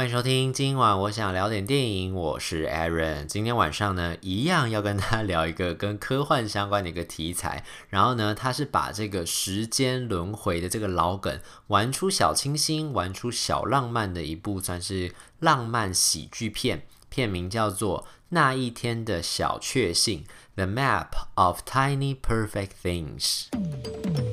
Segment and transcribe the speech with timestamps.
[0.00, 3.26] 欢迎收听，今晚我想聊点电影，我是 Aaron。
[3.26, 7.62] 今天晚上呢，一样要跟大家聊一个跟科幻相关的一个题材。
[7.90, 16.86] 然后呢，他是把这个时间轮回的这个老梗玩出小清新、玩出小浪漫的一部，算是浪漫喜剧片。
[17.10, 20.24] 片名叫做《那一天的小确幸》
[20.54, 24.29] （The Map of Tiny Perfect Things）。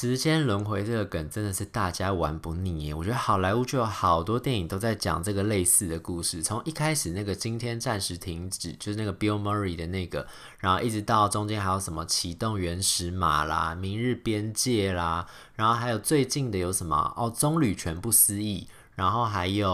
[0.00, 2.94] 时间轮回这个梗真的是大家玩不腻耶！
[2.94, 10.24] 我觉得好莱坞就有好多电影都在讲这个类似的故事，从一开始那个今天暂时停止，就是那个 Bill Murray 的那个，
[10.58, 19.68] 然后一直到中间还有什么启动原始码啦、明日边界啦，然后还有最近的有什么哦，棕榈全不思议，然后还有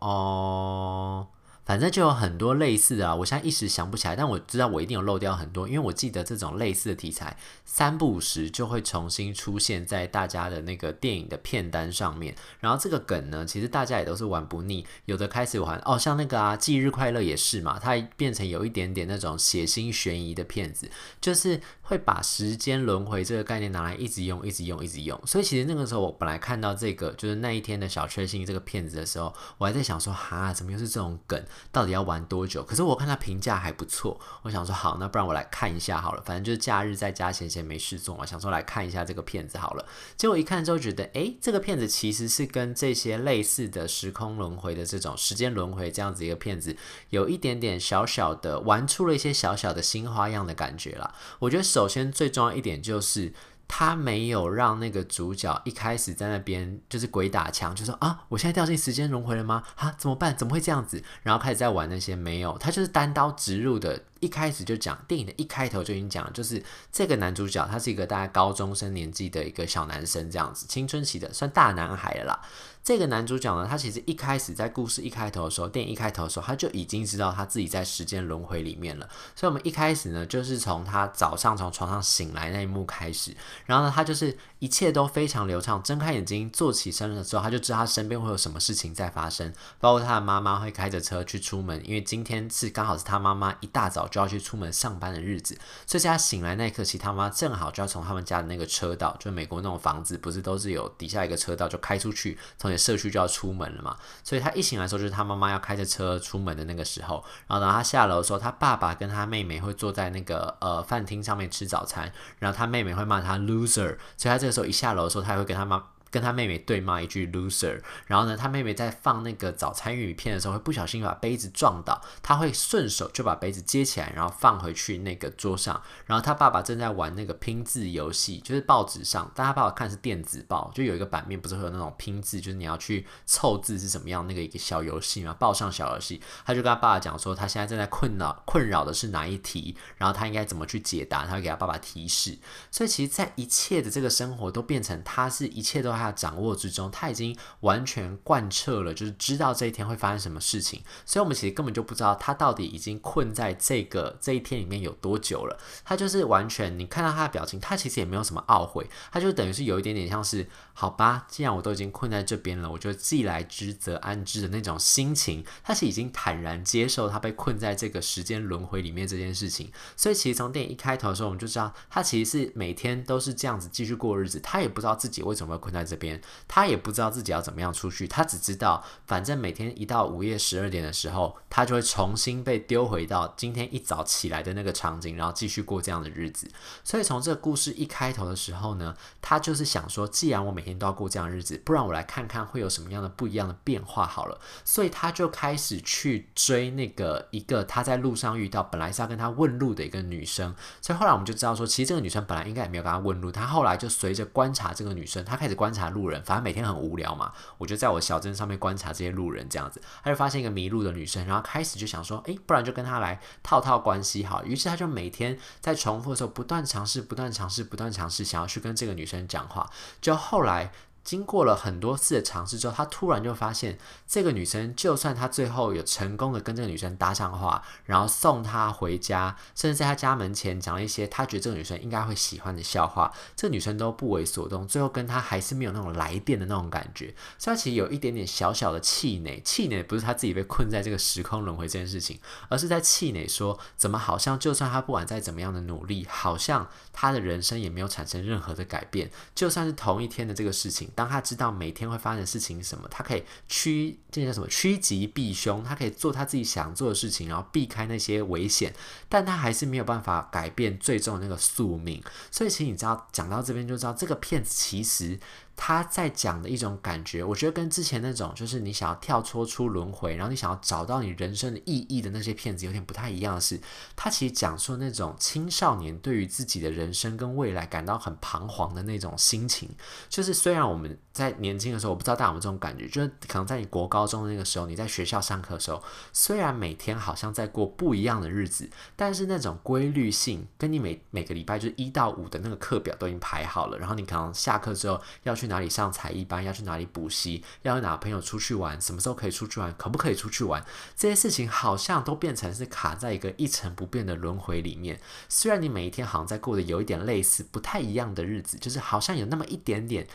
[0.00, 1.28] 哦。
[1.72, 12.36] 反正就有很多类似的啊，我现在一时想不起来，但我知道我一定有漏掉很多，因为我记得这种类似的题材三不五时就会重新出现在大家的那个电影的片单上面。
[12.60, 20.90] 然后这个梗呢，其实大家也都是玩不腻，有的开始玩哦，像那个啊，忌日快乐也是嘛，它变成有一点点那种血腥悬疑的片子，
[21.22, 25.18] 就是会把时间轮回这个概念拿来一直用，一直用，一直用。
[25.26, 31.42] 所以其实那个时候我本来看到这个就是那一天的小确幸这个片子的时候，我还在想说，哈，怎么又是这种梗？
[31.70, 32.62] 到底要玩多久？
[32.62, 36.22] 可是我看他评价还不错，我想说好，那不然我来看一下好了。
[36.26, 39.86] 反正就是假日在家闲闲没事做嘛，想说来看一下这个片子好了。
[40.16, 46.76] 结果一看之后觉得，诶，这个片子其实是跟这些类似的时空轮回的这种时间轮回这样子一个片子，
[47.10, 51.14] 有一点点小小的玩出了一些小小的新花样的感觉啦。
[51.38, 53.32] 我觉得首先最重要一点就是。
[53.74, 59.62] 他没有让那个主角一开始在那边就是鬼打墙，就说啊，我现在掉进时间轮回了吗？
[59.76, 60.36] 啊，怎么办？
[60.36, 61.02] 怎么会这样子？
[61.22, 72.40] 然后开始在玩那些没有，他就是单刀直入的，一开始就讲电影的一开头就已经讲，就是这个男主角他是一个大概高中生年纪的一个小男生，这样子青春期的算大男孩了啦。
[72.84, 79.08] 这个男主角呢，他其实一开始在故事一开头的时候，电影一开头的时候，他就已经知道他自己在时间轮回里面了。
[79.36, 102.82] 所以，我们一开始呢，就是从他早上从床上醒来那一幕开始，然后呢，他就是一切都非常流畅，睁开眼睛坐起身的时候，他就知道他身边会有什么事情在发生，包括他的妈妈会开着车去出门，因为今天是刚好是他妈妈一大早就要去出门上班的日子，所以在他醒来那一刻起，他妈正好就要从他们家的那个车道，就美国那种房子，不是都是有底下一个车道，就开出去从你。
[102.82, 107.24] 社区就要出门了嘛，所以他一醒来的时候，就是他妈妈要开着车出门的那个时候。
[107.46, 115.80] 然后等他下楼的时候，他爸爸跟他妹妹会坐在那个呃饭厅上面吃早餐，然后他妹妹会骂他 loser，所以他这个时候一下楼的时候，他也会跟他妈。
[116.12, 125.80] 跟他妹妹对骂一句 loser，然后呢，他妹妹在放那个早餐玉米片的时候，会不小心把杯子撞倒，他会顺手就把杯子接起来，然后放回去那个桌上。
[126.04, 136.20] 然后他爸爸正在玩那个拼字游戏，就是报纸上，但他爸爸看是电子报，就有一个版面，不是会有那种拼字，就是你要去凑字是怎么样那个一个小游戏嘛，报上小游戏。
[136.44, 142.38] 他就跟他爸爸讲说，他现在正在困扰困扰的是哪一题，然后他应该怎么去解答，他会给他爸爸提示。
[142.70, 146.01] 所以其实，在一切的这个生活都变成他是一切都。
[146.02, 155.58] 他掌握之中，他已经完全贯彻了，就是知道这一天会发生什么事情，所以我们其实根本就不知道他到底已经困在这个这一天里面有多久了。
[155.84, 169.70] 他就是完全，你看到他的表情，他其实也没有什么懊悔，他就等于是有一点点像是，好吧，既然我都已经困在这边了，我就既来之则安之的那种心情，他是已经坦然接受他被困在这个时间轮回里面这件事情。
[169.96, 175.91] 所以其实从电影一开头的时候，我们就知道他其实是每天都是这样子继续过日子，他也不知道自己为什么会困在这。
[175.92, 186.50] 这边他也不知道自己要怎么样出去，他只知道反正每天一到午夜十二点的时候，他就会重新被丢回到今天一早起来的那个场景，然后继续过这样的日子。
[186.82, 194.40] 所以从这个故事一开头的时候呢，他就是想说，既然我每天都要过这样的日子，不然我来看看会有什么样的不一样的变化好了。
[194.64, 200.54] 所以他就开始去追那个一个他在路上遇到，本来是要跟他问路的一个女生。
[200.80, 205.81] 所以后来我们就知道说，其实这个女生本来应该也没有跟他问路，他后来就随着观察这个女生，他开始观察。
[205.90, 214.44] 路人，反正每天很无聊嘛，我就在我小镇上面观察这些路人，这样子，他就发现一个迷路的女生，然后开始就想说，诶，不然就跟她来套套关系好。
[214.44, 219.68] 于是他就每天在重复的时候，不断尝试，不断尝试，不断尝试，想要去跟这个女生讲话。
[220.00, 220.70] 就后来
[221.04, 223.76] 经过了很多次的尝试之后，他突然就发现，
[224.06, 237.14] 这个女生就算他最后有成功的跟这个女生搭上话，然后送她回家，甚至在她家门前讲了一些他觉得这个女生应该会喜欢的笑话，这个女生都不为所动，最后跟他还是没有那种来电的那种感觉。
[237.36, 250.90] 所以他其实有一点点小小的气馁，气馁不是他自己被困在这个时空轮回这件事情，而是在气馁说，怎么好像就算他不管再怎么样的努力，好像他的人生也没有产生任何的改变，就算是同一天的这个事情。
[250.94, 258.74] 当他知道每天会发生的事情什么，他可以趋这叫什么趋吉避凶，他可以做他自己想做的事情，然后避开那些危险，
[259.08, 262.02] 但他还是没有办法改变最终的那个宿命。
[262.30, 265.18] 所以，其实你知道，讲到这边就知道，这个骗子其实。
[265.54, 273.60] 他在讲的一种感觉，我觉得跟之前那种就是你想要跳脱出轮回，然后你想要找到你人生的意义的那些骗子有点不太一样的是，
[273.94, 279.68] 他其实讲述那种青少年对于自己的人生跟未来感到很彷徨的那种心情。
[280.08, 285.82] 就是虽然我们在年轻的时候，我不知道大家有没有这种感觉，就是可能在你国高中的那个时候，你在学校上课的时候，
[286.14, 295.36] 虽然每天好像在过不一样的日子，但是那种规律性跟你每每个礼拜就是一到五的那个课表都已经排好了，然后你可能下课之后要。
[295.42, 296.44] 去哪里上才艺班？
[296.44, 297.44] 要去哪里补习？
[297.62, 298.80] 要和哪个朋友出去玩？
[298.80, 299.74] 什么时候可以出去玩？
[299.76, 300.64] 可不可以出去玩？
[300.96, 305.00] 这些事情好像都变成是卡在一个一成不变的轮回里面。
[305.28, 310.06] 虽然你每一天好像在过的有一点类似、不太一样的日子，就是好像有那么一点点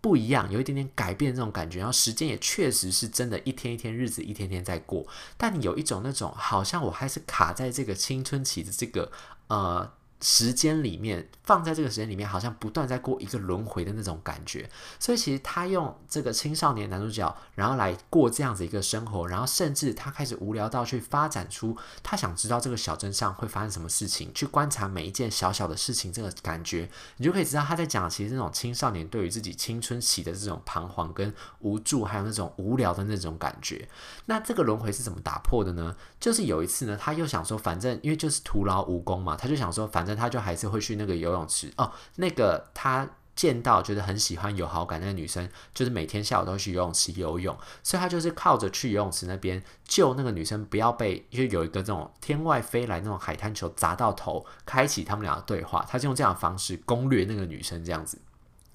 [0.00, 1.78] 不一样，有一点点改变这种感觉。
[1.78, 5.06] 然后时间也确实是真的，一天一天日子一天天在过。
[5.36, 9.10] 但你有一种那种好像我还是卡在这个青春期的这个
[9.48, 9.90] 呃。
[10.20, 14.68] 时间里面放在这个时间里面，好像不断在过一个轮回的那种感觉。
[14.98, 33.88] 所以其实他用这个青少年男主角，然后来过这样子一个生活，然后甚至他开始无聊到去发展出他想知道这个小镇上会发生什么事情，去观察每一件小小的事情，这个感觉你就可以知道他在讲其实这种青少年对于自己青春期的这种彷徨跟无助，还有那种无聊的那种感觉。
[34.24, 35.94] 那这个轮回是怎么打破的呢？
[36.18, 40.16] 就是有一次呢，他又想说，反正因为就是徒劳无功嘛，他就想说，反正。
[40.16, 41.92] 他就还是会去那个游泳池哦。
[42.16, 55.84] 那个他见到觉得很喜欢、有好感那个女生，就是每天下午都会去游泳池游泳，所以他就是靠着去游泳池那边救那个女生，不要被就有一个这种天外飞来那种海滩球砸到头，开启他们俩的对话。
[55.86, 58.18] 他就用这样的方式攻略那个女生，这样子。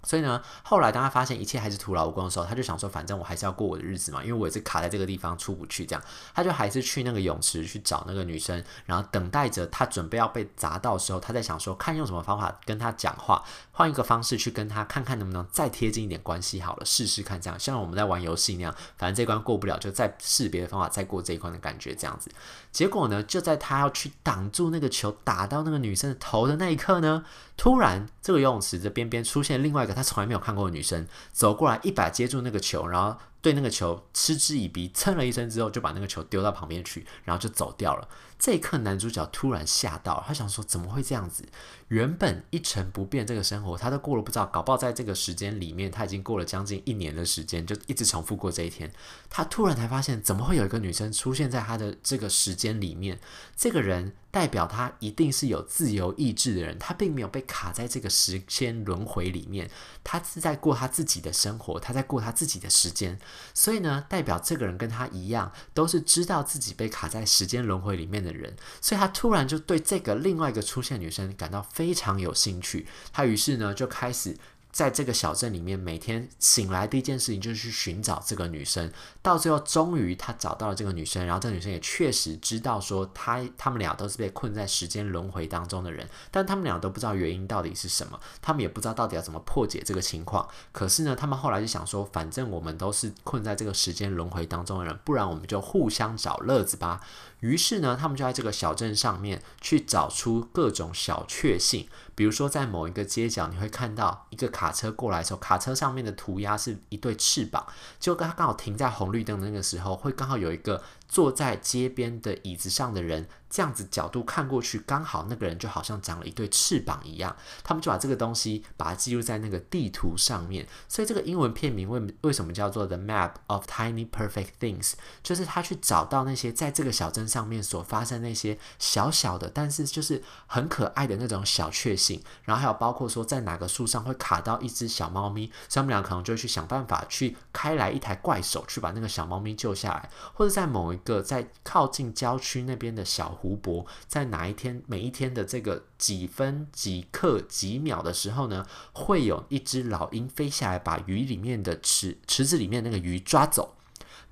[0.04, 6.04] 所以呢，后来当他发现一切还是徒劳无功的时候，他就想说，反正我还是要过我的日子嘛，因为我也是卡在这个地方出不去，这样，
[6.34, 22.32] 他就还是去那个泳池去找那个女生，然后等待着他准备要被砸到的时候，他在想说，看用什么方法跟他讲话，换一个方式去跟他看看能不能再贴近一点关系，好了，试试看这样，像我们在玩游戏那样，反正这关过不了，就再试别的方法再过这一关的感觉，这样子。
[22.72, 27.26] 结果呢，就在他要去挡住那个球打到那个女生的头的那一刻呢，
[27.58, 38.08] 突然这个游泳池的边边出现另外一个他从来没有看过的女生，走过来一把接住那个球，然后对那个球嗤之以鼻，噌了一声之后就把那个球丢到旁边去，然后就走掉了。
[38.38, 41.44] 这一刻，男主角突然吓到，他想说：怎么会这样子？
[41.90, 48.92] 原本一成不变这个生活，他都过了不知道，搞不好在这个时间里面，他已经过了将近一年的时间，就一直重复过这一天。
[49.30, 53.20] 他突然才发现，怎么会有一个女生出现在他的这个时间里面？
[53.56, 59.70] 这个人代表他一定是有自由意志的人，他并没有被卡在这个时间轮回里面，
[60.04, 63.20] 他是在过他自己的生活，他在过他自己的时间。
[63.54, 72.88] 所以呢，代表这个人跟他一样，都是知道自己被卡在时间轮回里面的人，所以他突然就对这个另外一个出现女生感到非常有兴趣。
[73.12, 74.38] 他于是呢就开始。
[74.72, 78.92] 在这个小镇里面，每天醒来第一件事情就是去寻找这个女生。
[79.22, 90.48] 到最后，终于他找到了这个女生，然后这个女生也确实知道说他他们俩都是被困在时间轮回当中的人，但他们俩都不知道原因到底是什么，他们也不知道到底要怎么破解这个情况。
[90.72, 97.02] 可是呢，他们后来就想说，反正我们都是困在这个时间轮回当中的人，不然我们就互相找乐子吧。
[97.42, 107.66] 于是呢，他们就在这个小镇上面去找出各种小确幸，比如说在某一个街角，你会看到一个卡车过来的时候，卡车上面的涂鸦是一对翅膀，
[108.00, 110.82] 就刚刚好停在红绿灯的那个时候，会刚好有一个。
[111.12, 117.36] 坐在街边的椅子上的人，这样子角度看过去，刚好那个人就好像长了一对翅膀一样。
[117.66, 120.66] 他们就把这个东西把它记录在那个地图上面。
[120.88, 124.94] 所以这个英文片名为为什么叫做 The Map of Tiny Perfect Things？
[125.22, 132.24] 就是他去找到那些在这个小镇上面所发生那些小小的，但是就是很可爱的那种小确幸。
[132.46, 153.76] 然后还有包括说在哪个树上会卡到一只小猫咪，他们俩可能就会去想办法去开来一台怪手去把那个小猫咪救下来，或者在某一个在靠近郊区那边的小湖泊，在哪一天每一天的这个几分几刻几秒的时候呢，会有一只老鹰飞下来，把鱼里面的池池子里面那个鱼抓走。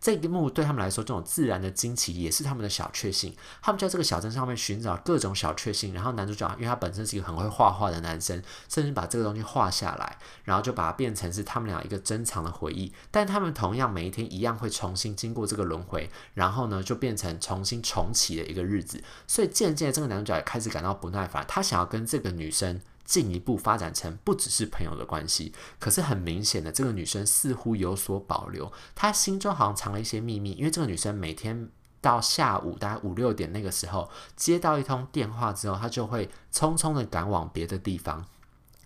[0.01, 3.35] 这一幕对他们来说，这种自然的惊奇也是他们的小确幸。
[3.61, 5.93] 他们在这个小镇上面寻找各种小确幸。
[5.93, 12.93] 然后男主角，因为他本身是一个很会画画的男生，甚至把这个东西画下来，然后就把它变成是他们俩一个珍藏的回忆。
[13.11, 19.03] 但他们同样每一天一样会重新经过这个轮回，然后呢就变成重新重启的一个日子。
[19.27, 22.79] 所以渐渐这个男主角也开始感到不耐烦，他想要跟这个女生。
[23.09, 30.51] 进一步发展成不只是朋友的关系，可是很明显的，这个女生似乎有所保留，她心中好像藏了一些秘密。
[30.51, 38.23] 因为这个女生每天到下午大概五六点那个时候接到一通电话之后，她就会匆匆的赶往别的地方。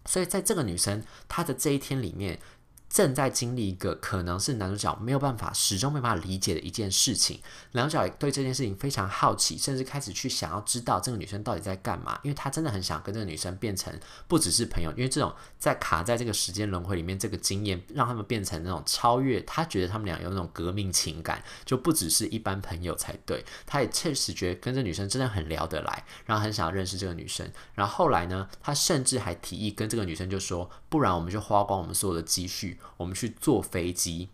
[0.06, 2.39] 所以在这个女生她的这一天里面。
[2.94, 13.92] 正在经历一个可能是男主角没有办法始终没办法理解的一件事情，男主角对这件事情非常好奇，甚至开始去想要知道这个女生到底在干嘛，因为他真的很想跟这个女生变成
[14.28, 23.44] 不只是朋友，因为这种在卡在这个时间轮回里面，这个经验让他们变成那种超越，他觉得他们俩有那种革命情感，就不只是一般朋友才对。
[23.66, 27.52] 他也确实觉得跟这女生真的很聊得来，然后很想要认识这个女生。
[27.74, 32.78] 然后后来呢，他甚至还提议跟这个女生就说，不然我们就花光我们所有的积蓄。
[32.98, 34.30] 我们去坐飞机，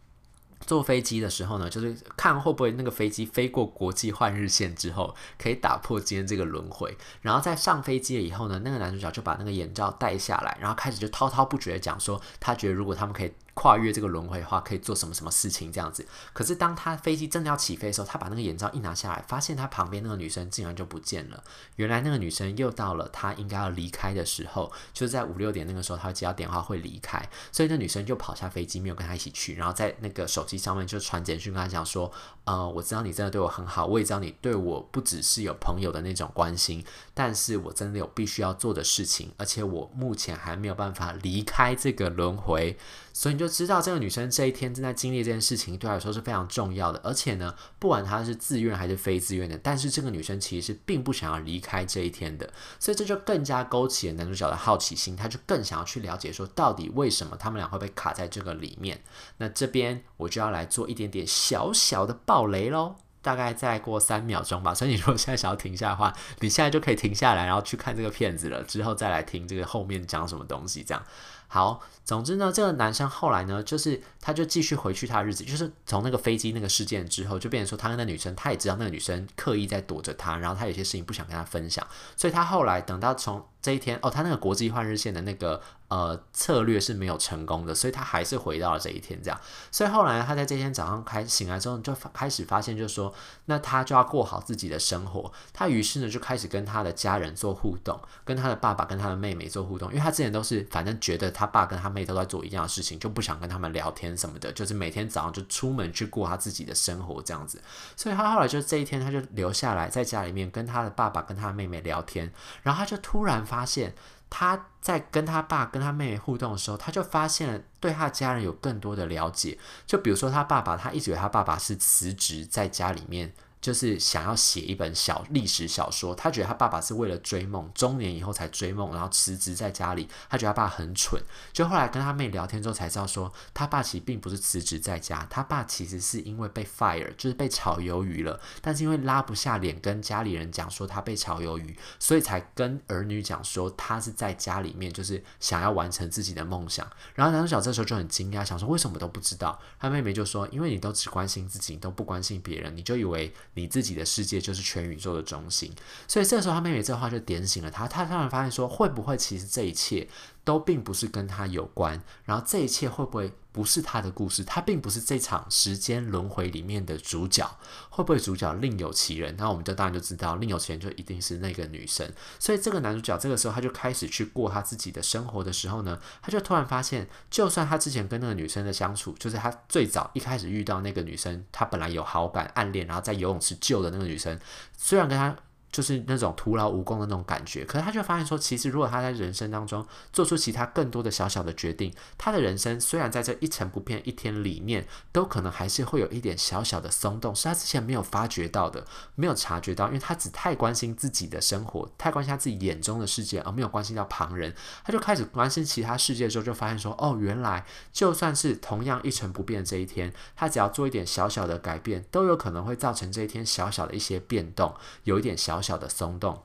[0.59, 6.97] 坐飞机的时候呢，就是看会不会那个飞机飞过国际换日线之后，可以打破今天这个轮回。
[7.21, 13.31] 然后在上飞机了以后呢，那个男主角就把那个眼罩戴下来，然后开始就滔滔不绝的讲说，他觉得如果他们可以。
[13.59, 16.07] 跨越这个轮回的话，可以做什么什么事情这样子？
[16.31, 21.43] 可是当他飞机真的要起飞的时候，他把那个眼罩一拿下来，发现他旁边那个女生竟然就不见了。
[21.75, 32.09] 原来那个女生又到了他应该要离开的时候，就是在五六点那个时候，他接到电话会离开，所以那女生就跑下飞机，没有跟他一起去，然后在那个手机上面就传简讯跟他讲说
[32.45, 36.81] ：“呃，我知道你真的对我很好，我也知道你对我不只是有朋友的那种关心，
[37.13, 42.77] 但是我真的有必须要做的事情，而且我目前还没有办法离开这个轮回。”
[43.19, 47.01] 所以你就知道这个女生这一天正在经历这件事情，对她来说是非常重要的。
[47.03, 52.49] 而且呢，不管她是自愿还是非自愿的，但是这个女生其实是并不想要离开这一天的。
[52.79, 59.03] 所以这就更加勾起了男主角的好奇心，他就更想要去了解说，到底为什么他们俩会被卡在这个里面。
[59.35, 62.95] 那这边我就要来做一点点小小的暴雷喽，
[63.29, 64.73] 大概再过三秒钟吧。
[64.73, 71.03] 所以你如果现在想要停下的话，你现在就可以停下来，然后去看这个片子了，之后再来听这个后面讲什么东西，这样。
[71.51, 85.59] 好，总之呢，这个男生后来呢，就是他就继续回去他的日子，就是从那个飞机那个事件之后，就变成说他跟那女生，他也知道那个女生刻意在躲着他，然后他有些事情不想跟他分享，所以他后来等到从这一天，哦，他那个国际换日线的那个
[85.89, 89.39] 呃策略是没有成功的，所以他还是回到了这一天这样，
[89.71, 93.13] 所以后来他在这天早上开醒来之后，就开始发现，就说，
[93.45, 101.29] 那他就要过好自己的生活，他于是呢就开始跟他的家人做互动，跟他的爸爸跟他的妹妹做互动，因为他之前都是反正觉得。
[101.39, 107.61] 他爸跟他妹都在做一样的事情，就不想跟他们聊天什么的，就是每天早上就出门去过他自己的生活这样子。
[107.95, 112.29] 所以他后来就这一天，他就留下来在家里面跟他的爸爸跟他的妹妹聊天。
[112.61, 113.95] 然后他就突然发现，
[114.29, 119.57] 他在跟他爸跟他妹妹互动的时候，他就发现了对他家人有更多的了解。
[119.85, 123.33] 就比如说他爸爸，他一直以为他爸爸是辞职在家里面。
[123.61, 130.07] 就是想要写一本小历史小说，他觉得他爸爸是为了追梦，中年以后才追梦，然后辞职在家里。
[130.29, 138.39] 他觉得他爸很蠢，就后来跟他妹聊天之后才知道说，他爸其实并不是辞职在家，他爸其实是因为被 fire，就是被炒鱿鱼了。
[138.61, 146.89] 但是因为拉不下脸跟家里人讲说他被炒鱿鱼，所以才跟儿女讲说他是在家里面，就是想要完成自己的梦想。
[147.13, 149.59] 然后男主角这时候就很惊讶，想说为什么都不知道？
[149.77, 153.33] 他妹妹就说，因为你都只关心自己，你都不关心别人，你就以为。
[153.59, 155.71] 你自己的世界就是全宇宙的中心，
[156.07, 157.87] 所以这时候他妹妹这话就点醒了他。
[157.87, 160.07] 他突然发现说，会不会其实这一切
[160.49, 162.01] 都并不是跟他有关？
[162.25, 164.43] 然后这一切会不会不是他的故事？
[164.43, 167.47] 他并不是这场时间轮回里面的主角。
[167.91, 169.35] 会不会主角另有其人？
[169.37, 172.11] 那我们就当然就知道，另有其人就一定是那个女生。
[172.39, 184.39] 所以这个男主角这个时候他就开始去过他自己的生活的时候呢，他就突然发现，就算他之前跟那个女生的相处，就是他最早一开始遇到那个女生，他本来有好感、暗恋，然后在游泳池救的那个女生，
[184.75, 185.35] 虽然跟他
[185.71, 198.83] 就是那种徒劳无功的那种感觉，可是他就发现说，其实如果他在人生当中做出其他更多的小小的决定，他的人生虽然在这一成不变一天里面，都可能还是会有一点小小的松动，是他之前没有发觉到的，
[199.13, 214.73] 没有察觉到，因为他只太关心自己的生活，太关心他自己眼中的世界，而没有关心到旁人，他就开始关心其他世界的时候，就发现说，哦，原来就算是同样一成不变的这一天，他只要做一点小小的改变，都有可能会造成这一天小小的一些变动，
[215.03, 215.58] 有一点小。
[215.61, 216.41] 小小的松动，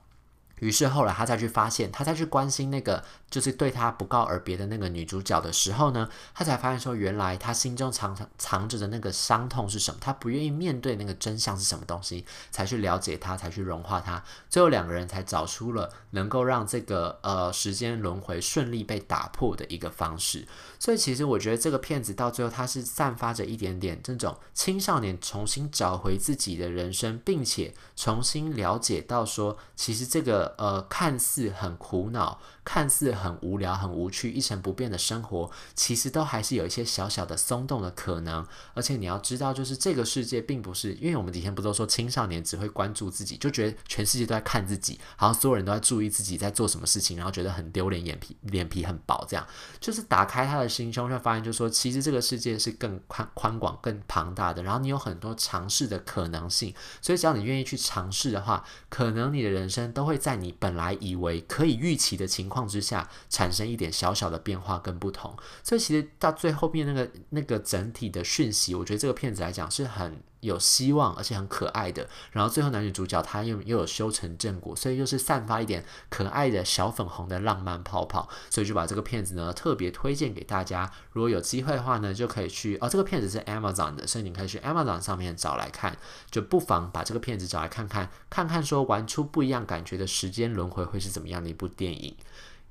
[0.61, 3.02] 于是后来他再去发现，他再去关心那个。
[3.34, 20.46] 就是对他不告而别的那个女主角的时候呢，他才发现说，原来他心中藏藏着的那个伤痛是什么，他不愿意面对那个真相是什么东西，才去了解他，才去融化他，最后两个人才找出了能够让这个呃时间轮回顺利被打破的一个方式。
[20.78, 32.40] 所以其实我觉得这个片子到最后，它是散发着一点点这种青少年重新找回自己的人生，并且重新了解到说，其实这个呃看似很苦恼。
[32.64, 38.42] 看似很无聊、很无趣、一成不变的生活，其实都还是有一些小小的松动的可能。
[38.72, 49.22] 而且你要知道，就是这个世界并不是，因为我们以前不都说青少年只会关注自己，就觉得全世界都在看自己，好像所有人都在注意自己在做什么事情，然后觉得很丢脸，眼皮脸皮很薄。
[49.28, 49.46] 这样
[49.78, 54.62] 就是打开他的心胸，就发现就说，其实这个世界是更宽宽广、更庞大的。
[54.62, 72.08] 然后你有很多尝试的可能性，所以只要你愿意去尝试的话，可能你的人生都会在你本来以为可以预期的情况之下产生一点小小的变化跟不同，这其实到最后面那个那个整体的讯息，我觉得这个片子来讲是很有希望，而且很可爱的。
[72.32, 80.90] 然后最后男女主角他又又有修成正果，所以又是散发一点可爱的小粉红的浪漫泡泡，所以就把这个片子呢特别推荐给大家。
[81.12, 85.96] 如果有机会的话呢，就可以去哦，这个片子是 Amazon 的，所以你可以去 Amazon 上面找来看，
[86.30, 92.16] 就不妨把这个片子找来看看，看看说玩出不一样感觉的时间轮回会是怎么样的一部电影。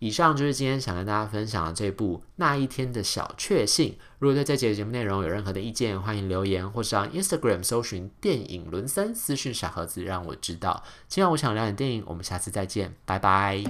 [0.03, 3.91] 以上就是今天想跟大家分享的这部《那一天的小确幸》。
[4.19, 10.83] 如果对这节节目内容有任何的意见，欢迎留言，或是上 Instagram 搜寻“电影伦森”私讯小盒子让我知道。
[11.07, 13.63] 今晚我想聊点电影，我们下次再见，拜拜。